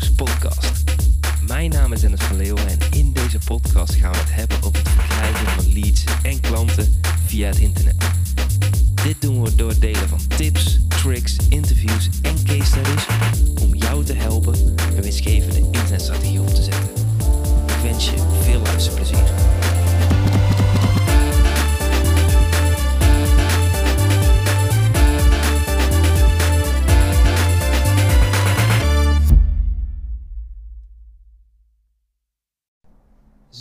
Podcast. 0.00 0.84
Mijn 1.46 1.70
naam 1.70 1.92
is 1.92 2.00
Dennis 2.00 2.20
van 2.20 2.36
Leeuwen 2.36 2.68
en 2.68 2.78
in 2.90 3.12
deze 3.12 3.38
podcast 3.44 3.94
gaan 3.94 4.12
we 4.12 4.18
het 4.18 4.34
hebben 4.34 4.56
over 4.56 4.78
het 4.78 4.88
verkrijgen 4.88 5.46
van 5.46 5.72
leads 5.72 6.04
en 6.22 6.40
klanten 6.40 7.00
via 7.26 7.46
het 7.46 7.58
internet. 7.58 7.94
Dit 9.02 9.20
doen 9.20 9.42
we 9.42 9.54
door 9.54 9.68
het 9.68 9.80
delen 9.80 10.08
van 10.08 10.20
tips, 10.36 10.78
tricks, 10.88 11.36
interviews 11.48 12.08
en 12.22 12.31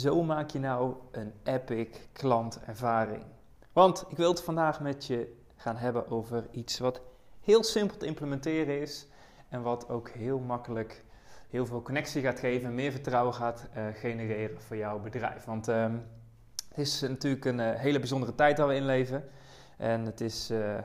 Zo 0.02 0.23
maak 0.23 0.50
je 0.50 0.60
nou 0.60 0.96
een 1.12 1.34
epic 1.44 2.08
klantervaring. 2.12 3.23
Want 3.73 4.05
ik 4.09 4.18
wil 4.18 4.30
het 4.30 4.42
vandaag 4.42 4.80
met 4.80 5.05
je 5.05 5.38
gaan 5.55 5.78
hebben 5.78 6.12
over 6.12 6.48
iets 6.52 6.80
wat 6.80 7.02
heel 7.40 7.64
simpel 7.64 7.98
te 7.98 8.06
implementeren 8.06 8.82
is 8.82 9.08
en 9.50 9.62
wat 9.62 9.90
ook 9.90 10.09
heel 10.09 10.40
makkelijk 10.40 11.04
heel 11.50 11.66
veel 11.66 11.82
connectie 11.82 12.22
gaat 12.22 12.40
geven, 12.40 12.76
meer 12.76 12.92
vertrouwen 12.92 13.34
gaat 13.34 13.68
uh, 13.78 13.86
genereren 13.94 14.62
voor 14.62 14.78
jouw 14.78 15.00
bedrijf. 15.00 15.44
Want 15.45 15.70
uh, 15.70 15.94
het 16.70 16.78
is 16.78 17.02
natuurlijk 17.02 17.45
een 17.45 17.59
uh, 17.59 17.73
hele 17.73 18.00
bijzondere 18.00 18.36
tijd 18.36 18.58
waar 18.58 18.68
we 18.68 18.76
in 18.76 18.86
leven. 18.86 19.23
En 19.78 20.06
het 20.06 20.22
is 20.22 20.52
uh, 20.52 20.78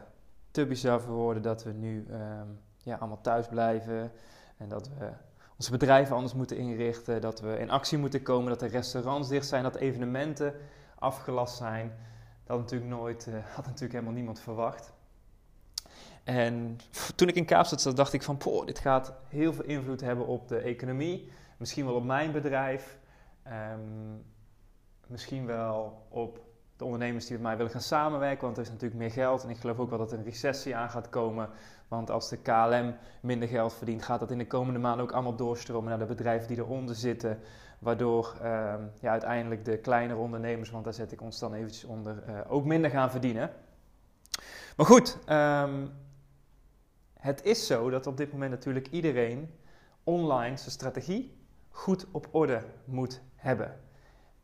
te 0.51 0.66
bizar 0.66 1.01
voor 1.01 1.15
woorden 1.15 1.43
dat 1.43 1.65
we 1.65 1.73
nu 1.73 2.07
ehm, 2.10 2.49
ja, 2.77 2.96
allemaal 2.96 3.21
thuis 3.21 3.46
blijven 3.46 4.12
en 4.57 4.68
dat 4.68 4.88
we 4.99 5.10
onze 5.57 5.71
bedrijven 5.71 6.15
anders 6.15 6.35
moeten 6.35 6.57
inrichten, 6.57 7.21
dat 7.21 7.40
we 7.40 7.59
in 7.59 7.71
actie 7.71 7.99
moeten 7.99 8.23
komen, 8.23 8.49
dat 8.49 8.60
de 8.60 8.66
restaurants 8.66 9.29
dicht 9.29 9.46
zijn, 9.46 9.62
dat 9.62 9.76
evenementen 9.76 10.54
afgelast 10.99 11.57
zijn. 11.57 11.93
Dat 12.45 12.59
natuurlijk 12.59 12.90
nooit, 12.90 13.26
uh, 13.26 13.35
had 13.54 13.65
natuurlijk 13.65 13.93
helemaal 13.93 14.12
niemand 14.12 14.40
verwacht. 14.40 14.93
En 16.24 16.79
toen 17.15 17.29
ik 17.29 17.34
in 17.34 17.45
Kaapstad 17.45 17.80
zat, 17.80 17.96
dacht 17.96 18.12
ik 18.12 18.23
van, 18.23 18.37
poh, 18.37 18.66
dit 18.66 18.79
gaat 18.79 19.12
heel 19.29 19.52
veel 19.52 19.65
invloed 19.65 20.01
hebben 20.01 20.27
op 20.27 20.49
de 20.49 20.59
economie. 20.59 21.30
Misschien 21.57 21.87
wel 21.87 21.95
op 21.95 22.04
mijn 22.04 22.32
bedrijf. 22.32 22.99
Um, 23.46 24.24
misschien 25.07 25.46
wel 25.46 26.07
op 26.09 26.46
de 26.77 26.85
ondernemers 26.85 27.27
die 27.27 27.35
met 27.37 27.46
mij 27.46 27.57
willen 27.57 27.73
gaan 27.73 27.80
samenwerken, 27.80 28.45
want 28.45 28.57
er 28.57 28.63
is 28.63 28.71
natuurlijk 28.71 29.01
meer 29.01 29.10
geld. 29.10 29.45
En 29.45 29.51
ik 29.51 29.57
geloof 29.57 29.79
ook 29.79 29.91
wel 29.91 29.99
dat 29.99 30.13
er 30.13 30.19
een 30.19 30.24
recessie 30.24 30.77
aan 30.77 30.91
gaat 30.91 31.09
komen. 31.09 31.49
Want 31.88 32.10
als 32.10 32.29
de 32.29 32.37
KLM 32.37 32.95
minder 33.21 33.49
geld 33.49 33.74
verdient, 33.74 34.02
gaat 34.02 34.21
dat 34.21 34.30
in 34.30 34.38
de 34.38 34.46
komende 34.46 34.79
maanden 34.79 35.05
ook 35.05 35.13
allemaal 35.13 35.37
doorstromen 35.37 35.88
naar 35.88 35.99
de 35.99 36.15
bedrijven 36.15 36.49
die 36.49 36.59
eronder 36.59 36.95
zitten. 36.95 37.41
Waardoor 37.79 38.35
um, 38.43 38.91
ja, 39.01 39.10
uiteindelijk 39.10 39.65
de 39.65 39.79
kleinere 39.79 40.18
ondernemers, 40.18 40.71
want 40.71 40.85
daar 40.85 40.95
zet 40.95 41.13
ik 41.13 41.21
ons 41.21 41.38
dan 41.38 41.55
eventjes 41.55 41.85
onder, 41.85 42.23
uh, 42.29 42.41
ook 42.49 42.65
minder 42.65 42.90
gaan 42.90 43.11
verdienen. 43.11 43.51
Maar 44.77 44.87
goed, 44.87 45.18
um, 45.29 45.93
het 47.18 47.45
is 47.45 47.66
zo 47.66 47.90
dat 47.90 48.07
op 48.07 48.16
dit 48.16 48.33
moment 48.33 48.51
natuurlijk 48.51 48.87
iedereen 48.87 49.51
online 50.05 50.57
zijn 50.57 50.71
strategie 50.71 51.37
goed 51.68 52.07
op 52.11 52.29
orde 52.30 52.63
moet 52.85 53.21
hebben. 53.35 53.80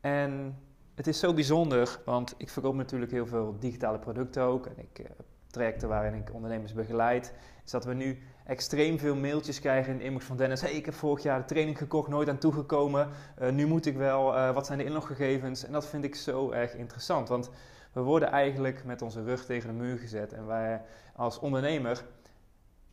En 0.01 0.57
het 0.95 1.07
is 1.07 1.19
zo 1.19 1.33
bijzonder, 1.33 1.99
want 2.05 2.33
ik 2.37 2.49
verkoop 2.49 2.75
natuurlijk 2.75 3.11
heel 3.11 3.27
veel 3.27 3.55
digitale 3.59 3.99
producten 3.99 4.43
ook. 4.43 4.65
En 4.65 4.77
ik 4.77 4.99
uh, 4.99 5.05
trajecten 5.47 5.89
waarin 5.89 6.13
ik 6.13 6.33
ondernemers 6.33 6.73
begeleid. 6.73 7.33
Is 7.65 7.71
dat 7.71 7.85
we 7.85 7.93
nu 7.93 8.17
extreem 8.45 8.99
veel 8.99 9.15
mailtjes 9.15 9.59
krijgen 9.59 9.91
in 9.91 9.97
de 9.97 10.03
inbox 10.03 10.25
van 10.25 10.37
Dennis. 10.37 10.61
Hey, 10.61 10.71
ik 10.71 10.85
heb 10.85 10.93
vorig 10.93 11.23
jaar 11.23 11.39
de 11.39 11.45
training 11.45 11.77
gekocht, 11.77 12.07
nooit 12.07 12.29
aan 12.29 12.37
toegekomen. 12.37 13.09
Uh, 13.41 13.49
nu 13.49 13.65
moet 13.67 13.85
ik 13.85 13.97
wel, 13.97 14.35
uh, 14.35 14.53
wat 14.53 14.65
zijn 14.65 14.77
de 14.77 14.83
inloggegevens? 14.85 15.65
En 15.65 15.71
dat 15.71 15.87
vind 15.87 16.03
ik 16.03 16.15
zo 16.15 16.51
erg 16.51 16.75
interessant. 16.75 17.29
Want 17.29 17.49
we 17.91 18.01
worden 18.01 18.29
eigenlijk 18.29 18.83
met 18.85 19.01
onze 19.01 19.23
rug 19.23 19.45
tegen 19.45 19.69
de 19.69 19.75
muur 19.75 19.97
gezet. 19.97 20.33
En 20.33 20.45
wij 20.45 20.81
als 21.15 21.39
ondernemer 21.39 22.05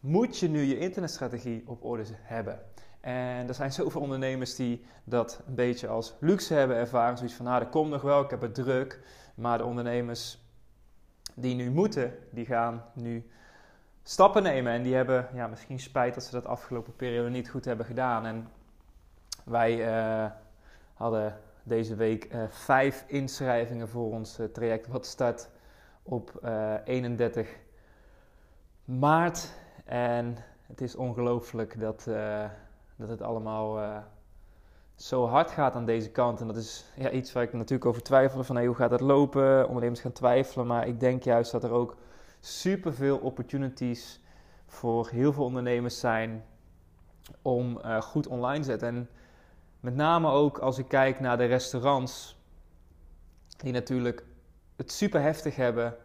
moet 0.00 0.38
je 0.38 0.48
nu 0.48 0.60
je 0.60 0.78
internetstrategie 0.78 1.62
op 1.66 1.84
orde 1.84 2.04
hebben. 2.22 2.60
En 3.00 3.48
er 3.48 3.54
zijn 3.54 3.72
zoveel 3.82 4.00
ondernemers 4.00 4.56
die 4.56 4.84
dat 5.04 5.42
een 5.46 5.54
beetje 5.54 5.88
als 5.88 6.14
luxe 6.20 6.54
hebben 6.54 6.76
ervaren. 6.76 7.16
Zoiets 7.16 7.36
van, 7.36 7.44
nou, 7.44 7.60
dat 7.60 7.70
komt 7.70 7.90
nog 7.90 8.02
wel, 8.02 8.22
ik 8.22 8.30
heb 8.30 8.40
het 8.40 8.54
druk. 8.54 9.00
Maar 9.34 9.58
de 9.58 9.64
ondernemers 9.64 10.38
die 11.34 11.54
nu 11.54 11.70
moeten, 11.70 12.14
die 12.30 12.46
gaan 12.46 12.84
nu 12.92 13.30
stappen 14.02 14.42
nemen. 14.42 14.72
En 14.72 14.82
die 14.82 14.94
hebben 14.94 15.28
ja, 15.34 15.46
misschien 15.46 15.80
spijt 15.80 16.14
dat 16.14 16.24
ze 16.24 16.30
dat 16.30 16.46
afgelopen 16.46 16.96
periode 16.96 17.30
niet 17.30 17.50
goed 17.50 17.64
hebben 17.64 17.86
gedaan. 17.86 18.26
En 18.26 18.48
wij 19.44 19.88
uh, 19.88 20.30
hadden 20.94 21.36
deze 21.62 21.94
week 21.94 22.34
uh, 22.34 22.42
vijf 22.48 23.04
inschrijvingen 23.06 23.88
voor 23.88 24.12
ons 24.12 24.38
uh, 24.38 24.46
traject 24.46 24.86
wat 24.86 25.06
start 25.06 25.48
op 26.02 26.48
31 26.84 27.48
maart. 28.84 29.52
En 29.84 30.36
het 30.66 30.80
is 30.80 30.96
ongelooflijk 30.96 31.80
dat, 31.80 32.06
dat 33.00 33.08
het 33.08 33.22
allemaal 33.22 34.02
zo 34.94 35.26
hard 35.26 35.50
gaat 35.50 35.74
aan 35.74 35.84
deze 35.84 36.10
kant. 36.10 36.40
En 36.40 36.46
dat 36.46 36.56
is 36.56 36.84
ja, 36.96 37.10
iets 37.10 37.32
waar 37.32 37.42
ik 37.42 37.52
natuurlijk 37.52 37.88
over 37.88 38.02
twijfel. 38.02 38.44
Van 38.44 38.56
hey, 38.56 38.66
hoe 38.66 38.74
gaat 38.74 38.90
dat 38.90 39.00
lopen? 39.00 39.66
Ondernemers 39.66 40.00
gaan 40.00 40.12
twijfelen. 40.12 40.66
Maar 40.66 40.86
ik 40.86 41.00
denk 41.00 41.22
juist 41.22 41.52
dat 41.52 41.64
er 41.64 41.70
ook 41.70 41.96
superveel 42.40 43.18
opportunities 43.18 44.20
voor 44.66 45.08
heel 45.08 45.32
veel 45.32 45.44
ondernemers 45.44 46.00
zijn 46.00 46.44
om 47.42 47.78
uh, 47.84 48.00
goed 48.00 48.26
online 48.26 48.58
te 48.58 48.64
zetten. 48.70 48.88
En 48.88 49.08
met 49.80 49.94
name 49.94 50.30
ook 50.30 50.58
als 50.58 50.78
ik 50.78 50.88
kijk 50.88 51.20
naar 51.20 51.36
de 51.36 51.44
restaurants, 51.44 52.36
die 53.56 53.72
natuurlijk 53.72 54.24
het 54.76 54.92
super 54.92 55.20
heftig 55.20 55.56
hebben 55.56 55.96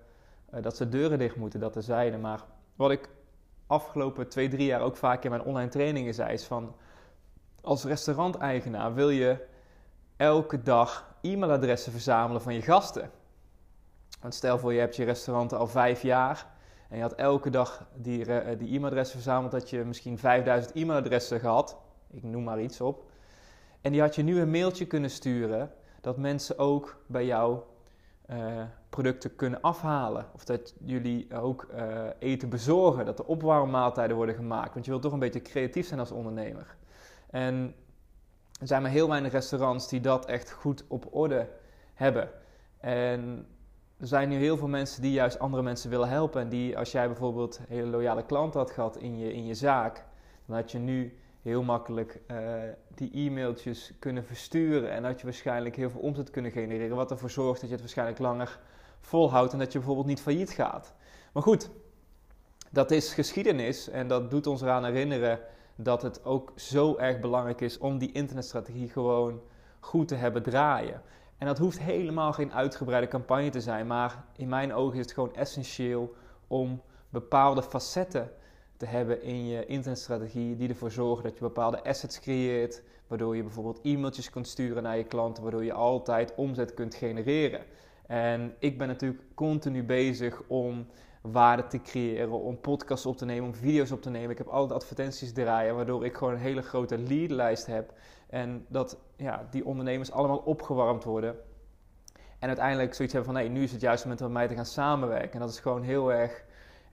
uh, 0.54 0.62
dat 0.62 0.76
ze 0.78 0.90
deuren 0.90 1.20
dicht 1.20 1.36
moeten, 1.36 1.60
dat 1.60 1.76
er 1.76 1.84
zeiden. 1.84 2.22
Maar 2.22 2.44
wat 2.76 2.92
ik 2.92 3.10
afgelopen 3.68 4.30
twee, 4.30 4.48
drie 4.48 4.66
jaar 4.66 4.82
ook 4.82 4.98
vaak 4.98 5.24
in 5.24 5.30
mijn 5.30 5.44
online 5.44 5.70
trainingen 5.70 6.14
zei, 6.14 6.34
is 6.34 6.46
van 6.46 6.76
als 7.66 7.84
restauranteigenaar 7.84 8.94
wil 8.94 9.10
je 9.10 9.48
elke 10.18 10.62
dag 10.62 11.16
e-mailadressen 11.22 11.92
verzamelen 11.92 12.42
van 12.42 12.54
je 12.54 12.62
gasten. 12.62 13.10
Stel 14.30 14.60
voor 14.60 14.74
je 14.74 14.80
hebt 14.80 14.96
je 14.96 15.04
restaurant 15.04 15.54
al 15.54 15.68
vijf 15.68 16.02
jaar 16.02 16.48
en 16.90 16.96
je 16.96 17.02
had 17.02 17.14
elke 17.14 17.50
dag 17.50 17.88
die, 17.96 18.26
die 18.58 18.68
e-mailadressen 18.68 19.16
verzameld, 19.16 19.52
dat 19.52 19.70
je 19.70 19.84
misschien 19.84 20.18
5000 20.18 20.76
e-mailadressen 20.76 21.40
gehad. 21.40 21.78
Ik 22.12 22.24
noem 22.24 22.44
maar 22.44 22.62
iets 22.62 22.82
op. 22.82 23.04
En 23.82 23.92
die 23.92 24.02
had 24.02 24.16
je 24.16 24.24
nu 24.24 24.40
een 24.40 24.52
mailtje 24.52 24.86
kunnen 24.86 25.10
sturen 25.10 25.72
dat 26.02 26.18
mensen 26.18 26.58
ook 26.58 26.98
bij 27.08 27.26
jou 27.26 27.60
uh, 28.30 28.64
producten 28.90 29.36
kunnen 29.36 29.62
afhalen. 29.62 30.26
Of 30.34 30.46
dat 30.46 30.74
jullie 30.80 31.36
ook 31.36 31.68
uh, 31.76 32.08
eten 32.20 32.50
bezorgen, 32.50 33.06
dat 33.06 33.20
er 33.20 33.26
opwarmmaaltijden 33.26 34.16
worden 34.16 34.36
gemaakt. 34.36 34.74
Want 34.74 34.86
je 34.86 34.92
wilt 34.92 35.04
toch 35.04 35.14
een 35.14 35.20
beetje 35.20 35.42
creatief 35.42 35.88
zijn 35.88 36.00
als 36.00 36.12
ondernemer. 36.12 36.76
En 37.36 37.76
er 38.60 38.68
zijn 38.68 38.82
maar 38.82 38.92
heel 38.92 39.10
weinig 39.10 39.32
restaurants 39.32 39.88
die 39.88 40.00
dat 40.00 40.26
echt 40.26 40.52
goed 40.52 40.84
op 40.88 41.08
orde 41.12 41.50
hebben. 41.94 42.30
En 42.80 43.48
er 43.98 44.08
zijn 44.08 44.30
nu 44.30 44.36
heel 44.36 44.58
veel 44.58 44.68
mensen 44.68 45.02
die 45.02 45.12
juist 45.12 45.40
andere 45.40 45.64
mensen 45.64 45.90
willen 45.90 46.10
helpen. 46.10 46.42
En 46.42 46.50
die, 46.50 46.78
als 46.78 46.92
jij 46.92 47.08
bijvoorbeeld 47.08 47.60
hele 47.68 47.88
loyale 47.88 48.26
klanten 48.26 48.60
had 48.60 48.72
gehad 48.72 48.98
in 48.98 49.18
je, 49.18 49.34
in 49.34 49.46
je 49.46 49.54
zaak, 49.54 50.06
dan 50.46 50.56
had 50.56 50.72
je 50.72 50.78
nu 50.78 51.18
heel 51.42 51.64
makkelijk 51.64 52.20
uh, 52.32 52.38
die 52.96 53.12
e-mailtjes 53.14 53.94
kunnen 54.00 54.26
versturen. 54.26 54.92
En 54.92 55.04
had 55.04 55.20
je 55.20 55.26
waarschijnlijk 55.26 55.76
heel 55.76 55.90
veel 55.90 56.02
omzet 56.02 56.30
kunnen 56.30 56.52
genereren. 56.52 56.96
Wat 56.96 57.12
ervoor 57.12 57.30
zorgt 57.30 57.60
dat 57.60 57.70
je 57.70 57.76
het 57.76 57.84
waarschijnlijk 57.84 58.20
langer 58.20 58.60
volhoudt 59.00 59.54
en 59.54 59.60
dat 59.60 59.72
je 59.72 59.78
bijvoorbeeld 59.78 60.08
niet 60.08 60.22
failliet 60.22 60.52
gaat. 60.52 60.94
Maar 61.34 61.44
goed, 61.44 61.70
dat 62.72 62.92
is 62.92 63.14
geschiedenis 63.14 63.90
en 63.90 64.08
dat 64.08 64.32
doet 64.32 64.48
ons 64.48 64.62
eraan 64.62 64.86
herinneren 64.86 65.40
dat 65.76 66.02
het 66.02 66.26
ook 66.26 66.52
zo 66.56 66.98
erg 66.98 67.20
belangrijk 67.20 67.62
is 67.62 67.78
om 67.78 67.98
die 67.98 68.12
internetstrategie 68.12 68.90
gewoon 68.90 69.42
goed 69.80 70.08
te 70.08 70.16
hebben 70.16 70.44
draaien. 70.44 71.02
En 71.38 71.48
dat 71.48 71.58
hoeft 71.58 71.80
helemaal 71.80 72.34
geen 72.34 72.54
uitgebreide 72.54 73.08
campagne 73.08 73.50
te 73.50 73.62
zijn, 73.62 73.88
maar 73.88 74.24
in 74.36 74.48
mijn 74.48 74.74
ogen 74.74 74.94
is 74.94 75.06
het 75.06 75.14
gewoon 75.14 75.36
essentieel 75.36 76.14
om 76.48 76.82
bepaalde 77.10 77.64
facetten 77.64 78.32
te 78.78 78.86
hebben 78.86 79.22
in 79.22 79.48
je 79.48 79.66
internetstrategie 79.66 80.56
die 80.56 80.70
ervoor 80.70 80.92
zorgen 80.92 81.24
dat 81.24 81.34
je 81.34 81.40
bepaalde 81.40 81.84
assets 81.84 82.20
creëert, 82.20 82.82
waardoor 83.08 83.36
je 83.36 83.44
bijvoorbeeld 83.44 83.80
e-mailtjes 83.84 84.30
kunt 84.30 84.48
sturen 84.48 84.84
naar 84.84 84.98
je 84.98 85.04
klanten, 85.04 85.44
waardoor 85.44 85.64
je 85.64 85.74
altijd 85.74 86.36
omzet 86.36 86.74
kunt 86.74 86.96
genereren. 86.96 87.62
En 88.08 88.56
ik 88.60 88.78
ben 88.78 88.88
natuurlijk 88.88 89.24
continu 89.34 89.84
bezig 89.84 90.42
om 90.48 90.86
waarde 91.32 91.68
te 91.68 91.82
creëren, 91.82 92.32
om 92.32 92.60
podcasts 92.60 93.06
op 93.06 93.18
te 93.18 93.26
nemen, 93.26 93.48
om 93.48 93.56
video's 93.56 93.92
op 93.92 94.02
te 94.02 94.10
nemen. 94.10 94.30
Ik 94.30 94.38
heb 94.38 94.48
altijd 94.48 94.80
advertenties 94.80 95.34
draaien, 95.34 95.76
waardoor 95.76 96.06
ik 96.06 96.16
gewoon 96.16 96.34
een 96.34 96.40
hele 96.40 96.62
grote 96.62 96.98
leadlijst 96.98 97.66
heb. 97.66 97.94
En 98.30 98.66
dat 98.70 98.98
ja, 99.16 99.48
die 99.50 99.66
ondernemers 99.66 100.12
allemaal 100.12 100.38
opgewarmd 100.38 101.04
worden. 101.04 101.36
En 102.40 102.48
uiteindelijk 102.48 102.94
zoiets 102.94 103.14
hebben 103.14 103.34
van, 103.34 103.42
nee, 103.42 103.52
nu 103.52 103.64
is 103.64 103.72
het 103.72 103.82
juist 103.82 104.04
moment 104.04 104.22
om 104.22 104.28
met 104.28 104.38
mij 104.38 104.48
te 104.48 104.56
gaan 104.56 104.66
samenwerken. 104.66 105.32
En 105.32 105.40
dat 105.40 105.50
is 105.50 105.60
gewoon 105.60 105.84
heel 105.84 106.14
erg 106.14 106.44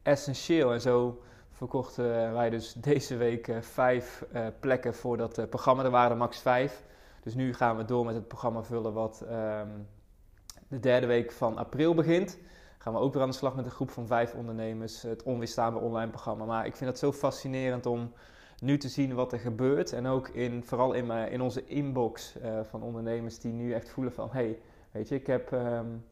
essentieel. 0.02 0.72
En 0.72 0.80
zo 0.80 1.22
verkochten 1.50 2.32
wij 2.32 2.50
dus 2.50 2.72
deze 2.72 3.16
week 3.16 3.48
uh, 3.48 3.60
vijf 3.60 4.24
uh, 4.32 4.46
plekken 4.60 4.94
voor 4.94 5.16
dat 5.16 5.38
uh, 5.38 5.46
programma. 5.46 5.84
Er 5.84 5.90
waren 5.90 6.16
max 6.16 6.38
vijf. 6.38 6.84
Dus 7.22 7.34
nu 7.34 7.54
gaan 7.54 7.76
we 7.76 7.84
door 7.84 8.04
met 8.04 8.14
het 8.14 8.28
programma 8.28 8.62
vullen 8.62 8.92
wat 8.92 9.24
um, 9.30 9.86
de 10.68 10.80
derde 10.80 11.06
week 11.06 11.32
van 11.32 11.56
april 11.56 11.94
begint. 11.94 12.38
Gaan 12.82 12.92
we 12.92 12.98
ook 12.98 13.12
weer 13.12 13.22
aan 13.22 13.28
de 13.28 13.34
slag 13.34 13.54
met 13.54 13.64
een 13.64 13.70
groep 13.70 13.90
van 13.90 14.06
vijf 14.06 14.34
ondernemers. 14.34 15.02
Het 15.02 15.22
onweerstaanbaar 15.22 15.82
online 15.82 16.10
programma. 16.10 16.44
Maar 16.44 16.66
ik 16.66 16.76
vind 16.76 16.90
het 16.90 16.98
zo 16.98 17.12
fascinerend 17.12 17.86
om 17.86 18.12
nu 18.58 18.78
te 18.78 18.88
zien 18.88 19.14
wat 19.14 19.32
er 19.32 19.38
gebeurt. 19.38 19.92
En 19.92 20.06
ook 20.06 20.28
in, 20.28 20.64
vooral 20.64 20.92
in, 20.92 21.06
mijn, 21.06 21.30
in 21.30 21.40
onze 21.40 21.66
inbox 21.66 22.36
van 22.62 22.82
ondernemers 22.82 23.38
die 23.38 23.52
nu 23.52 23.72
echt 23.72 23.90
voelen 23.90 24.12
van... 24.12 24.28
Hey, 24.32 24.58
weet 24.90 25.08
je, 25.08 25.14
ik 25.14 25.26
heb, 25.26 25.52
um, 25.52 26.04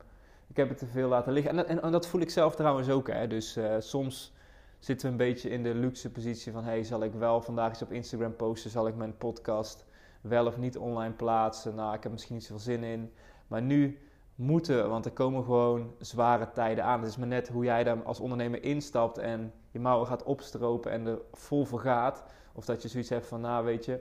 ik 0.47 0.57
heb 0.57 0.69
het 0.69 0.79
te 0.79 0.87
veel 0.87 1.09
laten 1.09 1.33
liggen. 1.33 1.59
En, 1.59 1.67
en, 1.67 1.83
en, 1.83 1.93
dat 1.93 2.07
voel 2.07 2.21
ik 2.21 2.31
zelf 2.31 2.55
trouwens 2.55 2.89
ook. 2.89 3.09
Hè. 3.09 3.27
Dus 3.27 3.59
soms 3.79 4.35
zitten 4.79 5.07
we 5.07 5.13
een 5.13 5.29
beetje 5.29 5.51
in 5.51 5.63
de 5.63 5.75
luxe 5.75 6.11
positie 6.11 6.53
van... 6.53 6.65
hey, 6.65 6.83
zal 6.83 7.03
ik 7.03 7.13
wel 7.13 7.41
vandaag 7.41 7.69
eens 7.69 7.83
op 7.83 7.93
Instagram 7.93 8.37
posten? 8.37 8.71
Zal 8.71 8.87
ik 8.87 8.97
mijn 8.97 9.17
podcast 9.17 9.85
wel 10.21 10.47
of 10.47 10.57
niet 10.57 10.79
online 10.79 11.15
plaatsen? 11.15 11.75
Nou, 11.75 11.95
ik 11.95 12.03
heb 12.03 12.13
misschien 12.13 12.35
niet 12.35 12.45
zoveel 12.45 12.65
zin 12.65 12.85
in. 12.85 13.13
Maar 13.47 13.63
nu 13.63 13.99
moeten, 14.41 14.89
want 14.89 15.05
er 15.05 15.11
komen 15.11 15.45
gewoon 15.45 15.95
zware 15.99 16.51
tijden 16.53 16.85
aan. 16.85 17.01
Het 17.01 17.09
is 17.09 17.17
maar 17.17 17.27
net 17.27 17.49
hoe 17.49 17.65
jij 17.65 17.85
daar 17.85 18.03
als 18.03 18.21
ondernemer 18.21 18.63
instapt 18.63 19.19
en 19.19 19.53
je 19.71 19.81
mouwen 19.81 20.07
gaat 20.07 20.23
opstropen 20.23 20.91
en 20.91 21.07
er 21.07 21.21
vol 21.33 21.65
voor 21.65 21.81
gaat. 21.81 22.25
Of 22.53 22.65
dat 22.65 22.83
je 22.83 22.89
zoiets 22.89 23.09
hebt 23.09 23.27
van, 23.27 23.41
nou 23.41 23.65
weet 23.65 23.85
je, 23.85 24.01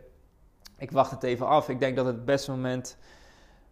ik 0.78 0.92
wacht 0.92 1.12
het 1.12 1.24
even 1.24 1.48
af. 1.48 1.70
Ik 1.70 1.80
denk 1.80 1.96
dat 1.96 2.06
het 2.06 2.26
beste 2.26 2.52
moment, 2.52 2.98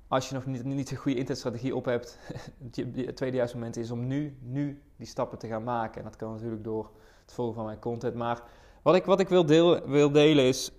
als 0.08 0.30
je 0.30 0.36
nog 0.36 0.46
niet, 0.46 0.64
niet 0.64 0.92
een 0.92 0.98
goede 0.98 1.18
internetstrategie 1.18 1.76
op 1.76 1.86
hebt, 1.86 2.20
het 2.96 3.16
tweede 3.16 3.38
juiste 3.38 3.58
moment 3.58 3.78
is 3.78 3.92
om 3.92 4.08
nu, 4.08 4.38
nu 4.42 4.82
die 4.96 5.08
stappen 5.08 5.38
te 5.38 5.48
gaan 5.48 5.64
maken. 5.64 5.98
En 5.98 6.04
dat 6.04 6.16
kan 6.16 6.32
natuurlijk 6.32 6.64
door 6.64 6.92
het 7.22 7.34
volgen 7.34 7.56
van 7.56 7.66
mijn 7.66 7.80
content. 7.80 8.16
Maar 8.16 8.44
wat 8.82 8.96
ik, 8.96 9.06
wat 9.06 9.20
ik 9.20 9.30
wil, 9.30 9.46
deel, 9.46 9.88
wil 9.88 10.12
delen 10.12 10.46
is, 10.46 10.72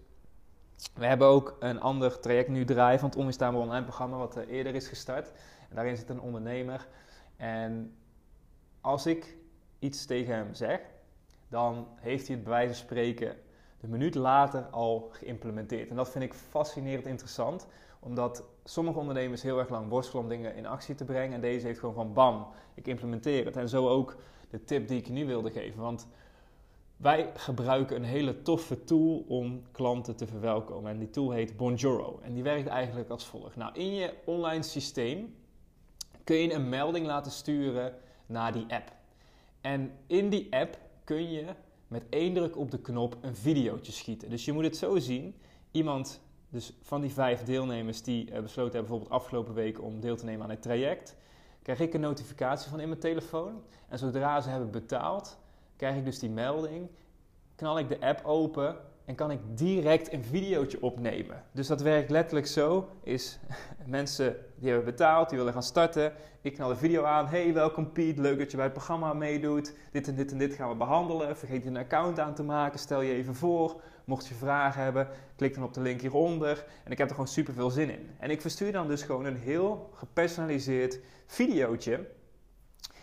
we 0.94 1.06
hebben 1.06 1.28
ook 1.28 1.56
een 1.60 1.80
ander 1.80 2.20
traject 2.20 2.48
nu 2.48 2.64
draaien 2.64 2.98
van 2.98 3.08
het 3.08 3.19
Onweerstaanbaar 3.19 3.62
Online 3.62 3.84
programma, 3.84 4.16
wat 4.16 4.36
uh, 4.36 4.48
eerder 4.48 4.75
is 4.75 4.88
gestart. 4.88 5.32
En 5.69 5.75
daarin 5.75 5.96
zit 5.96 6.08
een 6.08 6.20
ondernemer. 6.20 6.86
En 7.36 7.96
als 8.80 9.06
ik 9.06 9.36
iets 9.78 10.06
tegen 10.06 10.34
hem 10.34 10.54
zeg, 10.54 10.80
dan 11.48 11.88
heeft 11.94 12.26
hij 12.26 12.36
het 12.36 12.44
bij 12.44 12.52
wijze 12.52 12.75
van 12.75 12.84
spreken 12.84 13.36
de 13.80 13.88
minuut 13.88 14.14
later 14.14 14.62
al 14.62 15.08
geïmplementeerd. 15.12 15.90
En 15.90 15.96
dat 15.96 16.10
vind 16.10 16.25
ik 16.25 16.34
fascinerend 16.34 17.06
interessant, 17.06 17.66
omdat 18.00 18.44
sommige 18.64 18.98
ondernemers 18.98 19.42
heel 19.42 19.58
erg 19.58 19.69
lang 19.69 19.88
worstelen 19.88 20.22
om 20.22 20.28
dingen 20.28 20.54
in 20.54 20.66
actie 20.66 20.94
te 20.94 21.04
brengen. 21.04 21.34
En 21.34 21.40
deze 21.40 21.66
heeft 21.66 21.78
gewoon 21.78 21.94
van 21.94 22.12
bam, 22.12 22.46
ik 22.74 22.86
implementeer 22.86 23.44
het. 23.44 23.56
En 23.56 23.69
zo 23.69 23.88
ook 23.88 24.16
de 24.50 24.64
tip 24.64 24.88
die 24.88 24.98
ik 24.98 25.08
nu 25.08 25.26
wilde 25.26 25.50
geven. 25.50 25.81
Want 25.81 26.08
wij 26.98 27.30
gebruiken 27.34 27.96
een 27.96 28.04
hele 28.04 28.42
toffe 28.42 28.84
tool 28.84 29.24
om 29.28 29.62
klanten 29.72 30.16
te 30.16 30.26
verwelkomen. 30.26 30.90
En 30.90 30.98
die 30.98 31.10
tool 31.10 31.30
heet 31.30 31.56
Bonjoro. 31.56 32.20
En 32.22 32.34
die 32.34 32.42
werkt 32.42 32.68
eigenlijk 32.68 33.10
als 33.10 33.26
volgt. 33.26 33.56
Nou, 33.56 33.74
in 33.74 33.94
je 33.94 34.14
online 34.24 34.62
systeem 34.62 35.34
kun 36.24 36.36
je 36.36 36.52
een 36.52 36.68
melding 36.68 37.06
laten 37.06 37.32
sturen 37.32 37.94
naar 38.26 38.52
die 38.52 38.66
app. 38.68 38.92
En 39.60 39.92
in 40.06 40.28
die 40.28 40.46
app 40.50 40.78
kun 41.04 41.30
je 41.30 41.44
met 41.88 42.02
één 42.10 42.34
druk 42.34 42.56
op 42.56 42.70
de 42.70 42.80
knop 42.80 43.16
een 43.20 43.36
videootje 43.36 43.92
schieten. 43.92 44.30
Dus 44.30 44.44
je 44.44 44.52
moet 44.52 44.64
het 44.64 44.76
zo 44.76 44.98
zien. 44.98 45.34
Iemand, 45.70 46.20
dus 46.48 46.72
van 46.82 47.00
die 47.00 47.12
vijf 47.12 47.42
deelnemers 47.42 48.02
die 48.02 48.30
eh, 48.30 48.42
besloten 48.42 48.72
hebben 48.72 48.80
bijvoorbeeld 48.80 49.10
afgelopen 49.10 49.54
week 49.54 49.82
om 49.82 50.00
deel 50.00 50.16
te 50.16 50.24
nemen 50.24 50.42
aan 50.42 50.50
het 50.50 50.62
traject, 50.62 51.16
krijg 51.62 51.80
ik 51.80 51.94
een 51.94 52.00
notificatie 52.00 52.70
van 52.70 52.80
in 52.80 52.88
mijn 52.88 53.00
telefoon. 53.00 53.62
En 53.88 53.98
zodra 53.98 54.40
ze 54.40 54.48
hebben 54.48 54.70
betaald, 54.70 55.38
krijg 55.78 55.96
ik 55.96 56.04
dus 56.04 56.19
die 56.19 56.30
melding, 56.30 56.88
knal 57.54 57.78
ik 57.78 57.88
de 57.88 58.00
app 58.00 58.25
open 58.25 58.76
en 59.04 59.14
kan 59.14 59.30
ik 59.30 59.38
direct 59.54 60.12
een 60.12 60.25
videootje 60.25 60.82
opnemen. 60.82 61.42
Dus 61.52 61.66
dat 61.66 61.80
werkt 61.80 62.10
letterlijk 62.10 62.46
zo, 62.46 62.88
is 63.02 63.38
mensen 63.86 64.36
die 64.56 64.69
hebben 64.69 64.86
betaald, 64.86 65.28
die 65.28 65.38
willen 65.38 65.52
gaan 65.52 65.62
starten. 65.62 66.12
Ik 66.40 66.54
knal 66.54 66.69
de 66.69 66.76
video 66.76 67.04
aan, 67.04 67.26
hey 67.26 67.52
welkom 67.54 67.92
Piet, 67.92 68.19
leuk 68.19 68.38
dat 68.38 68.50
je 68.50 68.56
bij 68.56 68.64
het 68.64 68.75
programma 68.75 69.12
meedoet. 69.12 69.75
Dit 69.92 70.08
en 70.08 70.14
dit 70.14 70.32
en 70.32 70.38
dit 70.38 70.54
gaan 70.54 70.69
we 70.69 70.75
behandelen. 70.75 71.36
Vergeet 71.36 71.62
je 71.62 71.69
een 71.69 71.76
account 71.76 72.19
aan 72.19 72.34
te 72.34 72.42
maken, 72.42 72.78
stel 72.78 73.00
je 73.00 73.12
even 73.12 73.34
voor. 73.34 73.81
Mocht 74.04 74.26
je 74.26 74.34
vragen 74.34 74.82
hebben, 74.82 75.08
klik 75.36 75.54
dan 75.54 75.64
op 75.64 75.74
de 75.74 75.81
link 75.81 76.00
hieronder. 76.00 76.64
En 76.84 76.92
ik 76.92 76.98
heb 76.98 77.08
er 77.08 77.14
gewoon 77.14 77.31
super 77.31 77.54
veel 77.54 77.70
zin 77.70 77.90
in. 77.90 78.10
En 78.19 78.31
ik 78.31 78.40
verstuur 78.40 78.72
dan 78.72 78.88
dus 78.88 79.02
gewoon 79.02 79.24
een 79.24 79.36
heel 79.36 79.90
gepersonaliseerd 79.94 81.00
videootje 81.26 82.06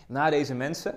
naar 0.08 0.32
deze 0.32 0.56
mensen. 0.56 0.96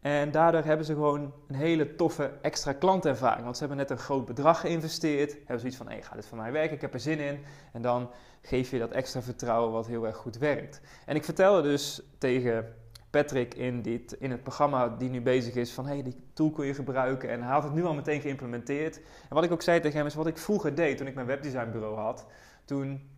En 0.00 0.30
daardoor 0.30 0.64
hebben 0.64 0.86
ze 0.86 0.92
gewoon 0.92 1.32
een 1.48 1.54
hele 1.54 1.94
toffe 1.94 2.30
extra 2.42 2.72
klantervaring. 2.72 3.44
Want 3.44 3.56
ze 3.56 3.66
hebben 3.66 3.78
net 3.78 3.90
een 3.90 4.04
groot 4.04 4.26
bedrag 4.26 4.60
geïnvesteerd. 4.60 5.32
Hebben 5.32 5.58
zoiets 5.58 5.76
van, 5.76 5.86
hé, 5.86 5.92
hey, 5.92 6.02
gaat 6.02 6.14
dit 6.14 6.26
voor 6.26 6.38
mij 6.38 6.52
werken? 6.52 6.74
Ik 6.74 6.80
heb 6.80 6.94
er 6.94 7.00
zin 7.00 7.18
in. 7.18 7.44
En 7.72 7.82
dan 7.82 8.10
geef 8.42 8.70
je 8.70 8.78
dat 8.78 8.90
extra 8.90 9.22
vertrouwen 9.22 9.72
wat 9.72 9.86
heel 9.86 10.06
erg 10.06 10.16
goed 10.16 10.38
werkt. 10.38 10.80
En 11.06 11.16
ik 11.16 11.24
vertelde 11.24 11.62
dus 11.62 12.02
tegen 12.18 12.74
Patrick 13.10 13.54
in, 13.54 13.82
dit, 13.82 14.12
in 14.12 14.30
het 14.30 14.42
programma 14.42 14.88
die 14.88 15.10
nu 15.10 15.20
bezig 15.20 15.54
is 15.54 15.72
van... 15.72 15.86
hé, 15.86 15.92
hey, 15.92 16.02
die 16.02 16.16
tool 16.32 16.50
kun 16.50 16.66
je 16.66 16.74
gebruiken. 16.74 17.30
En 17.30 17.42
hij 17.42 17.52
had 17.52 17.62
het 17.62 17.74
nu 17.74 17.84
al 17.84 17.94
meteen 17.94 18.20
geïmplementeerd. 18.20 18.96
En 18.96 19.34
wat 19.34 19.44
ik 19.44 19.52
ook 19.52 19.62
zei 19.62 19.80
tegen 19.80 19.96
hem 19.96 20.06
is 20.06 20.14
wat 20.14 20.26
ik 20.26 20.38
vroeger 20.38 20.74
deed 20.74 20.96
toen 20.96 21.06
ik 21.06 21.14
mijn 21.14 21.26
webdesignbureau 21.26 21.96
had. 21.96 22.26
Toen... 22.64 23.10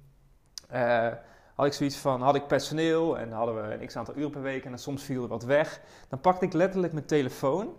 Uh, 0.72 1.12
had 1.60 1.68
ik 1.68 1.74
zoiets 1.74 1.96
van, 1.96 2.22
had 2.22 2.34
ik 2.34 2.46
personeel 2.46 3.18
en 3.18 3.32
hadden 3.32 3.54
we 3.54 3.74
een 3.74 3.86
x 3.86 3.96
aantal 3.96 4.16
uur 4.16 4.30
per 4.30 4.42
week 4.42 4.64
en 4.64 4.70
dan 4.70 4.78
soms 4.78 5.02
viel 5.02 5.22
er 5.22 5.28
wat 5.28 5.44
weg. 5.44 5.80
Dan 6.08 6.20
pakte 6.20 6.44
ik 6.44 6.52
letterlijk 6.52 6.92
mijn 6.92 7.06
telefoon, 7.06 7.74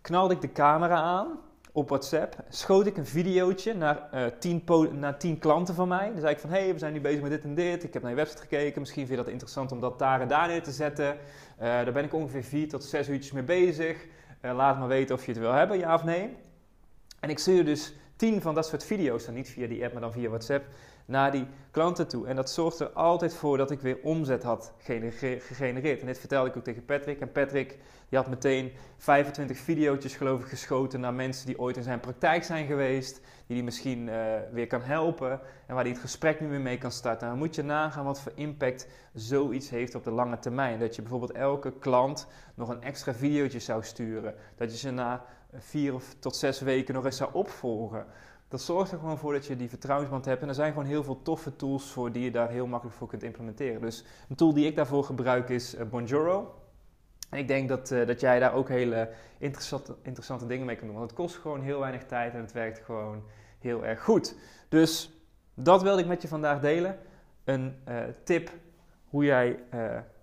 knalde 0.00 0.34
ik 0.34 0.40
de 0.40 0.52
camera 0.52 0.96
aan 0.96 1.38
op 1.72 1.88
WhatsApp, 1.88 2.36
schoot 2.48 2.86
ik 2.86 2.96
een 2.96 3.06
videootje 3.06 3.74
naar, 3.74 4.08
uh, 4.14 4.24
tien, 4.38 4.64
naar 4.92 5.18
tien 5.18 5.38
klanten 5.38 5.74
van 5.74 5.88
mij. 5.88 6.10
Dan 6.10 6.20
zei 6.20 6.32
ik 6.32 6.38
van, 6.38 6.50
hé, 6.50 6.62
hey, 6.62 6.72
we 6.72 6.78
zijn 6.78 6.92
nu 6.92 7.00
bezig 7.00 7.20
met 7.20 7.30
dit 7.30 7.44
en 7.44 7.54
dit, 7.54 7.84
ik 7.84 7.92
heb 7.92 8.02
naar 8.02 8.10
je 8.10 8.16
website 8.16 8.40
gekeken, 8.40 8.80
misschien 8.80 9.06
vind 9.06 9.18
je 9.18 9.24
dat 9.24 9.32
interessant 9.32 9.72
om 9.72 9.80
dat 9.80 9.98
daar 9.98 10.20
en 10.20 10.28
daar 10.28 10.48
neer 10.48 10.62
te 10.62 10.72
zetten. 10.72 11.06
Uh, 11.06 11.18
daar 11.58 11.92
ben 11.92 12.04
ik 12.04 12.14
ongeveer 12.14 12.44
vier 12.44 12.68
tot 12.68 12.84
zes 12.84 13.08
uurtjes 13.08 13.32
mee 13.32 13.42
bezig. 13.42 14.06
Uh, 14.42 14.54
laat 14.54 14.78
me 14.78 14.86
weten 14.86 15.14
of 15.14 15.26
je 15.26 15.32
het 15.32 15.40
wil 15.40 15.52
hebben, 15.52 15.78
ja 15.78 15.94
of 15.94 16.04
nee. 16.04 16.36
En 17.20 17.30
ik 17.30 17.38
stuurde 17.38 17.62
dus 17.62 17.94
tien 18.16 18.42
van 18.42 18.54
dat 18.54 18.66
soort 18.66 18.84
video's, 18.84 19.24
dan 19.24 19.34
niet 19.34 19.48
via 19.48 19.66
die 19.66 19.82
app, 19.82 19.92
maar 19.92 20.02
dan 20.02 20.12
via 20.12 20.28
WhatsApp, 20.28 20.64
naar 21.04 21.32
die 21.32 21.46
klanten 21.70 22.08
toe. 22.08 22.26
En 22.26 22.36
dat 22.36 22.50
zorgde 22.50 22.84
er 22.84 22.90
altijd 22.90 23.34
voor 23.34 23.56
dat 23.56 23.70
ik 23.70 23.80
weer 23.80 23.98
omzet 24.02 24.42
had 24.42 24.72
gegenereerd. 24.78 26.00
En 26.00 26.06
dit 26.06 26.18
vertelde 26.18 26.48
ik 26.48 26.56
ook 26.56 26.64
tegen 26.64 26.84
Patrick. 26.84 27.20
En 27.20 27.32
Patrick 27.32 27.78
die 28.08 28.18
had 28.18 28.28
meteen 28.28 28.72
25 28.96 29.58
video's 29.58 30.14
geloof 30.14 30.40
ik 30.40 30.48
geschoten 30.48 31.00
naar 31.00 31.14
mensen 31.14 31.46
die 31.46 31.58
ooit 31.58 31.76
in 31.76 31.82
zijn 31.82 32.00
praktijk 32.00 32.44
zijn 32.44 32.66
geweest. 32.66 33.20
Die 33.46 33.56
hij 33.56 33.64
misschien 33.64 34.06
uh, 34.06 34.34
weer 34.52 34.66
kan 34.66 34.82
helpen. 34.82 35.40
En 35.66 35.74
waar 35.74 35.84
hij 35.84 35.92
het 35.92 36.00
gesprek 36.00 36.40
nu 36.40 36.48
weer 36.48 36.60
mee 36.60 36.78
kan 36.78 36.92
starten. 36.92 37.28
dan 37.28 37.38
moet 37.38 37.54
je 37.54 37.62
nagaan 37.62 38.04
wat 38.04 38.20
voor 38.20 38.32
impact 38.34 38.88
zoiets 39.12 39.70
heeft 39.70 39.94
op 39.94 40.04
de 40.04 40.10
lange 40.10 40.38
termijn. 40.38 40.78
Dat 40.78 40.94
je 40.94 41.02
bijvoorbeeld 41.02 41.32
elke 41.32 41.72
klant 41.78 42.26
nog 42.54 42.68
een 42.68 42.82
extra 42.82 43.14
videootje 43.14 43.60
zou 43.60 43.82
sturen. 43.82 44.34
Dat 44.56 44.70
je 44.70 44.78
ze 44.78 44.90
na 44.90 45.24
vier 45.58 45.94
of 45.94 46.14
tot 46.18 46.36
zes 46.36 46.60
weken 46.60 46.94
nog 46.94 47.04
eens 47.04 47.16
zou 47.16 47.30
opvolgen. 47.32 48.06
Dat 48.54 48.62
zorgt 48.62 48.92
er 48.92 48.98
gewoon 48.98 49.18
voor 49.18 49.32
dat 49.32 49.46
je 49.46 49.56
die 49.56 49.68
vertrouwensband 49.68 50.24
hebt. 50.24 50.42
En 50.42 50.48
er 50.48 50.54
zijn 50.54 50.72
gewoon 50.72 50.86
heel 50.86 51.04
veel 51.04 51.22
toffe 51.22 51.56
tools 51.56 51.90
voor 51.90 52.12
die 52.12 52.22
je 52.22 52.30
daar 52.30 52.50
heel 52.50 52.66
makkelijk 52.66 52.96
voor 52.96 53.08
kunt 53.08 53.22
implementeren. 53.22 53.80
Dus 53.80 54.04
een 54.28 54.36
tool 54.36 54.54
die 54.54 54.66
ik 54.66 54.76
daarvoor 54.76 55.04
gebruik 55.04 55.48
is 55.48 55.74
uh, 55.74 55.82
Bonjoro. 55.82 56.54
En 57.30 57.38
ik 57.38 57.48
denk 57.48 57.68
dat, 57.68 57.90
uh, 57.90 58.06
dat 58.06 58.20
jij 58.20 58.38
daar 58.38 58.54
ook 58.54 58.68
hele 58.68 59.10
interessante, 59.38 59.94
interessante 60.02 60.46
dingen 60.46 60.66
mee 60.66 60.76
kan 60.76 60.86
doen. 60.86 60.96
Want 60.96 61.10
het 61.10 61.18
kost 61.18 61.36
gewoon 61.36 61.60
heel 61.60 61.78
weinig 61.78 62.04
tijd 62.04 62.34
en 62.34 62.40
het 62.40 62.52
werkt 62.52 62.78
gewoon 62.78 63.22
heel 63.58 63.84
erg 63.84 64.02
goed. 64.02 64.36
Dus 64.68 65.22
dat 65.54 65.82
wilde 65.82 66.00
ik 66.00 66.08
met 66.08 66.22
je 66.22 66.28
vandaag 66.28 66.60
delen. 66.60 66.98
Een 67.44 67.76
uh, 67.88 67.96
tip 68.24 68.50
hoe 69.04 69.24
jij 69.24 69.58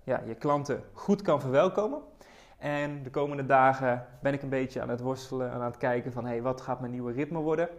ja, 0.04 0.24
je 0.26 0.36
klanten 0.36 0.84
goed 0.94 1.22
kan 1.22 1.42
verwelkomen. 1.42 2.02
En 2.58 3.04
de 3.04 3.10
komende 3.10 3.46
dagen 3.46 4.08
ben 4.22 4.34
ik 4.34 4.42
een 4.42 4.50
beetje 4.50 4.82
aan 4.82 4.90
het 4.90 5.02
worstelen 5.02 5.52
en 5.52 5.54
aan 5.54 5.62
het 5.62 5.78
kijken 5.78 6.12
van... 6.12 6.26
hey, 6.26 6.42
wat 6.42 6.62
gaat 6.62 6.80
mijn 6.80 6.92
nieuwe 6.92 7.12
ritme 7.12 7.40
worden? 7.40 7.70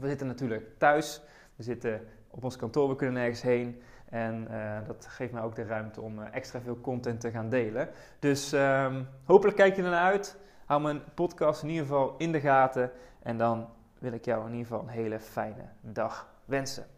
We 0.00 0.08
zitten 0.08 0.26
natuurlijk 0.26 0.78
thuis, 0.78 1.22
we 1.56 1.62
zitten 1.62 2.00
op 2.30 2.44
ons 2.44 2.56
kantoor, 2.56 2.88
we 2.88 2.96
kunnen 2.96 3.14
nergens 3.14 3.42
heen. 3.42 3.82
En 4.08 4.46
uh, 4.50 4.76
dat 4.86 5.06
geeft 5.06 5.32
mij 5.32 5.42
ook 5.42 5.54
de 5.54 5.64
ruimte 5.64 6.00
om 6.00 6.18
uh, 6.18 6.24
extra 6.30 6.60
veel 6.60 6.80
content 6.80 7.20
te 7.20 7.30
gaan 7.30 7.48
delen. 7.48 7.88
Dus 8.18 8.52
um, 8.52 9.08
hopelijk 9.24 9.56
kijk 9.56 9.76
je 9.76 9.82
ernaar 9.82 10.12
uit. 10.12 10.36
Hou 10.64 10.80
mijn 10.80 11.00
podcast 11.14 11.62
in 11.62 11.68
ieder 11.68 11.86
geval 11.86 12.14
in 12.18 12.32
de 12.32 12.40
gaten. 12.40 12.90
En 13.22 13.38
dan 13.38 13.68
wil 13.98 14.12
ik 14.12 14.24
jou 14.24 14.46
in 14.46 14.52
ieder 14.52 14.66
geval 14.66 14.82
een 14.82 14.88
hele 14.88 15.20
fijne 15.20 15.64
dag 15.80 16.28
wensen. 16.44 16.97